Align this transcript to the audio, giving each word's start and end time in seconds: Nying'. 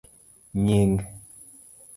Nying'. 0.63 0.99